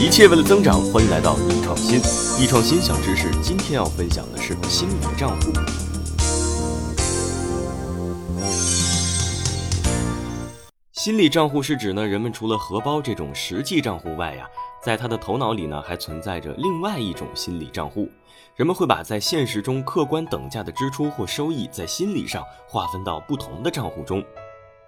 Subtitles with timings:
[0.00, 1.98] 一切为了增长，欢迎来到易创新。
[2.42, 5.52] 易创新小知识，今天要分享的是心理账户。
[10.92, 14.46] 心理账户是指呢，人们除了荷包这种实际账户外呀，
[14.82, 18.10] 在他的头脑里呢，还存在着另外一种心理账户。
[18.56, 24.22] 人们会把在现实中客观等价的支出或收益，在心理上划分到不同的账户中。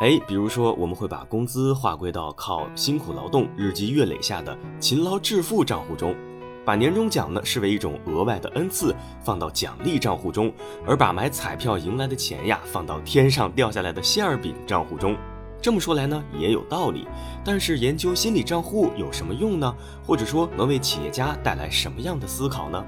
[0.00, 6.16] 哎，比如说，我们会把工资划归到靠辛苦劳动、日积月累下的勤劳致富账户中，
[6.64, 10.50] 把年终奖呢视为一种额外的恩赐，放到奖励账户中，
[10.86, 15.14] 而把买彩票赢来的钱呀放到天上掉下来的馅儿饼账户中。
[15.60, 17.06] 这么说来呢，也有道理。
[17.44, 19.74] 但是研究心理账户有什么用呢？
[20.02, 22.82] 或者说能为企业家带来什么样的思考呢？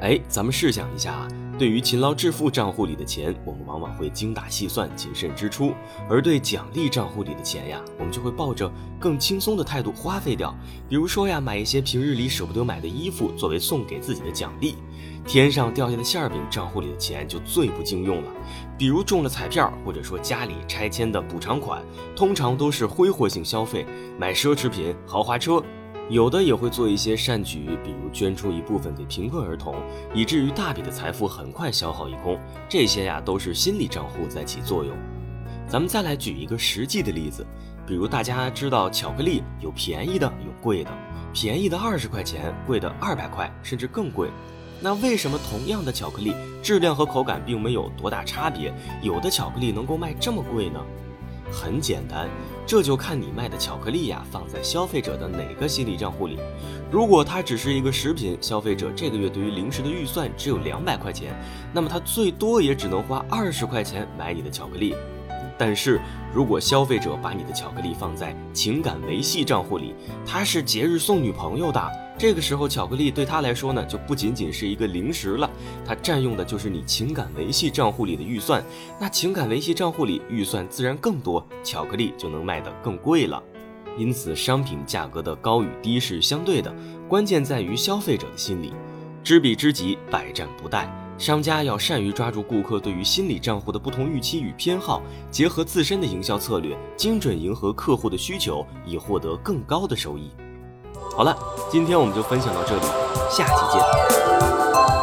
[0.00, 1.28] 哎，咱们试想一下啊。
[1.58, 5.72] 对于勤劳致富账户里的钱，我们往往会精打细算、谨慎支出；
[6.08, 8.70] 而对奖励账户里的钱呀，我们就会抱着
[9.00, 10.56] 更轻松的态度花费掉。
[10.88, 14.76] 比如说呀，买一些平日里舍不得买的衣服，作为送给自己的奖励。
[15.26, 18.32] 天上掉下的馅饼账户里的钱就最不经用了，
[18.78, 21.82] 比如中了彩票，或者说家里拆迁的补偿款，
[22.14, 23.84] 通常都是挥霍性消费，
[24.16, 25.60] 买奢侈品、豪华车。
[26.10, 29.76] 有的也会做一些善举，比如捐出一部分给贫困儿童，
[30.14, 32.38] 以至于大笔的财富很快消耗一空。
[32.66, 34.96] 这些呀都是心理账户在起作用。
[35.66, 37.46] 咱们再来举一个实际的例子，
[37.86, 40.90] 比如大家知道巧克力有便宜的有贵的，
[41.34, 44.30] 便宜的二十块钱，贵的二百块甚至更贵。
[44.80, 48.72] 那为什么同样的巧克力质量和口感并没有多大差别，
[49.02, 50.80] 有的巧克力能够卖这么贵呢？
[51.52, 52.28] 很简单，
[52.66, 56.38] 这就看你卖的巧克力呀放在消费者的哪个心理账户里。
[56.90, 61.34] 如果它只是一个食品，消费者这个月对于零食的预算只有两百块钱，
[61.72, 64.94] 那么他最多也只能花二十块钱买你的巧克力。
[65.58, 66.00] 但是
[66.32, 69.94] 如果消费者把你的巧克力放在情感维系账户里，
[70.24, 71.90] 他是节日送女朋友的。
[72.16, 75.48] 这个时候，巧克力对他来说呢，就不仅仅是一个零食了，
[75.86, 78.62] 它占用的就是你情感维系账户里的预算。
[78.98, 83.40] 那情感维系账户里预算自然更多，巧克力就能卖得更贵了。
[83.96, 86.74] 因此，商品价格的高与低是相对的，
[87.08, 88.72] 关键在于消费者的心理。
[89.22, 90.88] 知彼知己，百战不殆。
[91.18, 95.02] 商家要善于抓住顾客对于心理账户的不同预期与偏好，
[95.32, 100.30] 结合自身的营销策略，精准迎合客户的需求，以获得更高的收益。
[101.16, 101.36] 好了，
[101.68, 102.82] 今天我们就分享到这里，
[103.28, 104.97] 下期见。